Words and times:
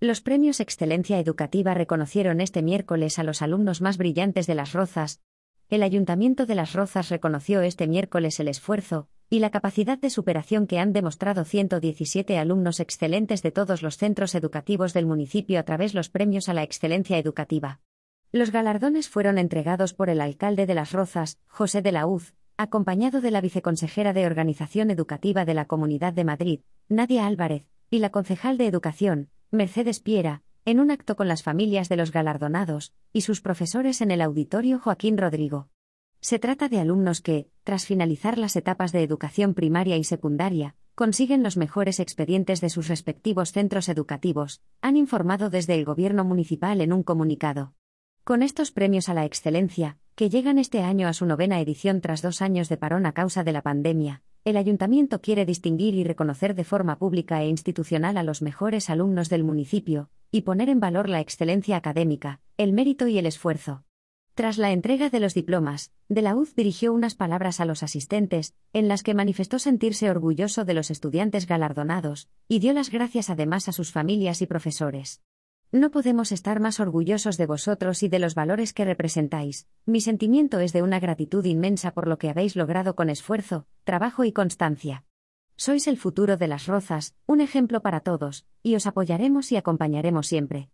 Los 0.00 0.20
premios 0.20 0.60
Excelencia 0.60 1.18
Educativa 1.18 1.74
reconocieron 1.74 2.40
este 2.40 2.62
miércoles 2.62 3.18
a 3.18 3.24
los 3.24 3.42
alumnos 3.42 3.80
más 3.80 3.98
brillantes 3.98 4.46
de 4.46 4.54
Las 4.54 4.72
Rozas. 4.72 5.22
El 5.70 5.82
Ayuntamiento 5.82 6.46
de 6.46 6.54
Las 6.54 6.72
Rozas 6.74 7.08
reconoció 7.08 7.62
este 7.62 7.88
miércoles 7.88 8.38
el 8.38 8.46
esfuerzo 8.46 9.08
y 9.28 9.40
la 9.40 9.50
capacidad 9.50 9.98
de 9.98 10.08
superación 10.10 10.68
que 10.68 10.78
han 10.78 10.92
demostrado 10.92 11.44
117 11.44 12.38
alumnos 12.38 12.78
excelentes 12.78 13.42
de 13.42 13.50
todos 13.50 13.82
los 13.82 13.96
centros 13.96 14.36
educativos 14.36 14.94
del 14.94 15.04
municipio 15.04 15.58
a 15.58 15.64
través 15.64 15.94
los 15.94 16.10
premios 16.10 16.48
a 16.48 16.54
la 16.54 16.62
excelencia 16.62 17.18
educativa. 17.18 17.80
Los 18.30 18.52
galardones 18.52 19.08
fueron 19.08 19.36
entregados 19.36 19.94
por 19.94 20.10
el 20.10 20.20
alcalde 20.20 20.66
de 20.66 20.74
Las 20.74 20.92
Rozas, 20.92 21.40
José 21.48 21.82
de 21.82 21.90
la 21.90 22.06
Uz, 22.06 22.34
acompañado 22.56 23.20
de 23.20 23.32
la 23.32 23.40
viceconsejera 23.40 24.12
de 24.12 24.26
Organización 24.26 24.92
Educativa 24.92 25.44
de 25.44 25.54
la 25.54 25.64
Comunidad 25.64 26.12
de 26.12 26.22
Madrid, 26.22 26.60
Nadia 26.88 27.26
Álvarez, 27.26 27.64
y 27.90 27.98
la 27.98 28.10
concejal 28.10 28.58
de 28.58 28.66
Educación, 28.68 29.30
Mercedes 29.50 30.00
Piera, 30.00 30.42
en 30.66 30.78
un 30.78 30.90
acto 30.90 31.16
con 31.16 31.26
las 31.26 31.42
familias 31.42 31.88
de 31.88 31.96
los 31.96 32.12
galardonados 32.12 32.92
y 33.14 33.22
sus 33.22 33.40
profesores 33.40 34.02
en 34.02 34.10
el 34.10 34.20
auditorio 34.20 34.78
Joaquín 34.78 35.16
Rodrigo. 35.16 35.70
Se 36.20 36.38
trata 36.38 36.68
de 36.68 36.80
alumnos 36.80 37.22
que, 37.22 37.48
tras 37.64 37.86
finalizar 37.86 38.36
las 38.36 38.56
etapas 38.56 38.92
de 38.92 39.02
educación 39.02 39.54
primaria 39.54 39.96
y 39.96 40.04
secundaria, 40.04 40.74
consiguen 40.94 41.42
los 41.42 41.56
mejores 41.56 41.98
expedientes 41.98 42.60
de 42.60 42.68
sus 42.68 42.88
respectivos 42.88 43.52
centros 43.52 43.88
educativos, 43.88 44.60
han 44.82 44.98
informado 44.98 45.48
desde 45.48 45.76
el 45.76 45.86
Gobierno 45.86 46.24
municipal 46.24 46.82
en 46.82 46.92
un 46.92 47.02
comunicado. 47.02 47.72
Con 48.24 48.42
estos 48.42 48.70
premios 48.70 49.08
a 49.08 49.14
la 49.14 49.24
excelencia, 49.24 49.96
que 50.14 50.28
llegan 50.28 50.58
este 50.58 50.82
año 50.82 51.08
a 51.08 51.14
su 51.14 51.24
novena 51.24 51.58
edición 51.58 52.02
tras 52.02 52.20
dos 52.20 52.42
años 52.42 52.68
de 52.68 52.76
parón 52.76 53.06
a 53.06 53.12
causa 53.12 53.44
de 53.44 53.52
la 53.52 53.62
pandemia, 53.62 54.22
el 54.48 54.56
ayuntamiento 54.56 55.20
quiere 55.20 55.44
distinguir 55.44 55.94
y 55.94 56.04
reconocer 56.04 56.54
de 56.54 56.64
forma 56.64 56.98
pública 56.98 57.42
e 57.42 57.48
institucional 57.48 58.16
a 58.16 58.22
los 58.22 58.40
mejores 58.40 58.88
alumnos 58.88 59.28
del 59.28 59.44
municipio, 59.44 60.08
y 60.30 60.40
poner 60.40 60.70
en 60.70 60.80
valor 60.80 61.10
la 61.10 61.20
excelencia 61.20 61.76
académica, 61.76 62.40
el 62.56 62.72
mérito 62.72 63.08
y 63.08 63.18
el 63.18 63.26
esfuerzo. 63.26 63.84
Tras 64.32 64.56
la 64.56 64.72
entrega 64.72 65.10
de 65.10 65.20
los 65.20 65.34
diplomas, 65.34 65.92
De 66.08 66.22
la 66.22 66.34
UZ 66.34 66.54
dirigió 66.54 66.94
unas 66.94 67.14
palabras 67.14 67.60
a 67.60 67.66
los 67.66 67.82
asistentes, 67.82 68.54
en 68.72 68.88
las 68.88 69.02
que 69.02 69.12
manifestó 69.12 69.58
sentirse 69.58 70.08
orgulloso 70.08 70.64
de 70.64 70.72
los 70.72 70.90
estudiantes 70.90 71.46
galardonados, 71.46 72.30
y 72.48 72.60
dio 72.60 72.72
las 72.72 72.90
gracias 72.90 73.28
además 73.28 73.68
a 73.68 73.72
sus 73.72 73.92
familias 73.92 74.40
y 74.40 74.46
profesores. 74.46 75.20
No 75.70 75.90
podemos 75.90 76.32
estar 76.32 76.60
más 76.60 76.80
orgullosos 76.80 77.36
de 77.36 77.44
vosotros 77.44 78.02
y 78.02 78.08
de 78.08 78.18
los 78.18 78.34
valores 78.34 78.72
que 78.72 78.86
representáis. 78.86 79.68
Mi 79.84 80.00
sentimiento 80.00 80.60
es 80.60 80.72
de 80.72 80.80
una 80.80 80.98
gratitud 80.98 81.44
inmensa 81.44 81.92
por 81.92 82.08
lo 82.08 82.16
que 82.16 82.30
habéis 82.30 82.56
logrado 82.56 82.96
con 82.96 83.10
esfuerzo, 83.10 83.66
trabajo 83.84 84.24
y 84.24 84.32
constancia. 84.32 85.04
Sois 85.56 85.86
el 85.86 85.98
futuro 85.98 86.38
de 86.38 86.48
las 86.48 86.66
rozas, 86.68 87.14
un 87.26 87.42
ejemplo 87.42 87.82
para 87.82 88.00
todos, 88.00 88.46
y 88.62 88.76
os 88.76 88.86
apoyaremos 88.86 89.52
y 89.52 89.56
acompañaremos 89.56 90.26
siempre. 90.26 90.70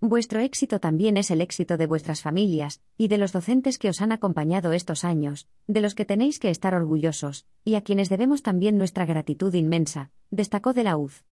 Vuestro 0.00 0.38
éxito 0.38 0.78
también 0.78 1.16
es 1.16 1.32
el 1.32 1.40
éxito 1.40 1.76
de 1.76 1.88
vuestras 1.88 2.22
familias, 2.22 2.80
y 2.96 3.08
de 3.08 3.18
los 3.18 3.32
docentes 3.32 3.78
que 3.78 3.88
os 3.88 4.00
han 4.00 4.12
acompañado 4.12 4.72
estos 4.72 5.02
años, 5.02 5.48
de 5.66 5.80
los 5.80 5.96
que 5.96 6.04
tenéis 6.04 6.38
que 6.38 6.50
estar 6.50 6.72
orgullosos, 6.72 7.46
y 7.64 7.74
a 7.74 7.80
quienes 7.80 8.10
debemos 8.10 8.44
también 8.44 8.78
nuestra 8.78 9.06
gratitud 9.06 9.52
inmensa, 9.54 10.12
destacó 10.30 10.72
de 10.72 10.84
la 10.84 10.96
UZ. 10.96 11.24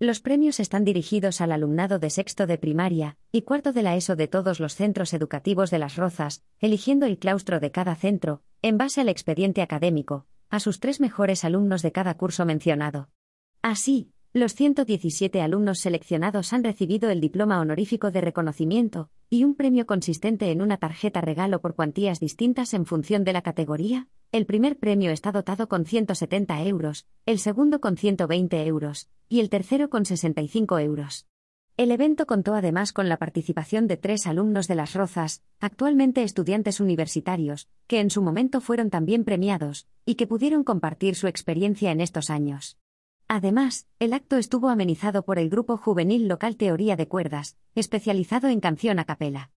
Los 0.00 0.20
premios 0.20 0.60
están 0.60 0.84
dirigidos 0.84 1.40
al 1.40 1.50
alumnado 1.50 1.98
de 1.98 2.08
sexto 2.10 2.46
de 2.46 2.56
primaria 2.56 3.16
y 3.32 3.42
cuarto 3.42 3.72
de 3.72 3.82
la 3.82 3.96
ESO 3.96 4.14
de 4.14 4.28
todos 4.28 4.60
los 4.60 4.76
centros 4.76 5.12
educativos 5.12 5.72
de 5.72 5.80
Las 5.80 5.96
Rozas, 5.96 6.44
eligiendo 6.60 7.04
el 7.04 7.18
claustro 7.18 7.58
de 7.58 7.72
cada 7.72 7.96
centro, 7.96 8.42
en 8.62 8.78
base 8.78 9.00
al 9.00 9.08
expediente 9.08 9.60
académico, 9.60 10.26
a 10.50 10.60
sus 10.60 10.78
tres 10.78 11.00
mejores 11.00 11.44
alumnos 11.44 11.82
de 11.82 11.90
cada 11.90 12.16
curso 12.16 12.46
mencionado. 12.46 13.08
Así, 13.60 14.12
los 14.32 14.54
117 14.54 15.42
alumnos 15.42 15.80
seleccionados 15.80 16.52
han 16.52 16.62
recibido 16.62 17.10
el 17.10 17.20
diploma 17.20 17.58
honorífico 17.58 18.12
de 18.12 18.20
reconocimiento 18.20 19.10
y 19.28 19.42
un 19.42 19.56
premio 19.56 19.84
consistente 19.84 20.52
en 20.52 20.62
una 20.62 20.76
tarjeta 20.76 21.22
regalo 21.22 21.60
por 21.60 21.74
cuantías 21.74 22.20
distintas 22.20 22.72
en 22.72 22.86
función 22.86 23.24
de 23.24 23.32
la 23.32 23.42
categoría. 23.42 24.06
El 24.30 24.44
primer 24.44 24.78
premio 24.78 25.10
está 25.10 25.32
dotado 25.32 25.70
con 25.70 25.86
170 25.86 26.62
euros, 26.64 27.06
el 27.24 27.38
segundo 27.38 27.80
con 27.80 27.96
120 27.96 28.66
euros 28.66 29.08
y 29.26 29.40
el 29.40 29.48
tercero 29.48 29.88
con 29.88 30.04
65 30.04 30.78
euros. 30.80 31.26
El 31.78 31.92
evento 31.92 32.26
contó 32.26 32.54
además 32.54 32.92
con 32.92 33.08
la 33.08 33.16
participación 33.16 33.86
de 33.86 33.96
tres 33.96 34.26
alumnos 34.26 34.68
de 34.68 34.74
Las 34.74 34.92
Rozas, 34.92 35.42
actualmente 35.60 36.24
estudiantes 36.24 36.78
universitarios, 36.80 37.68
que 37.86 38.00
en 38.00 38.10
su 38.10 38.20
momento 38.20 38.60
fueron 38.60 38.90
también 38.90 39.24
premiados, 39.24 39.86
y 40.04 40.16
que 40.16 40.26
pudieron 40.26 40.62
compartir 40.62 41.14
su 41.14 41.26
experiencia 41.26 41.90
en 41.90 42.02
estos 42.02 42.28
años. 42.28 42.76
Además, 43.28 43.86
el 43.98 44.12
acto 44.12 44.36
estuvo 44.36 44.68
amenizado 44.68 45.24
por 45.24 45.38
el 45.38 45.48
grupo 45.48 45.78
juvenil 45.78 46.28
local 46.28 46.56
Teoría 46.56 46.96
de 46.96 47.08
Cuerdas, 47.08 47.56
especializado 47.74 48.48
en 48.48 48.60
canción 48.60 48.98
a 48.98 49.06
capela. 49.06 49.46